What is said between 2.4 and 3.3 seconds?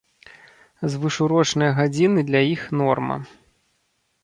іх норма.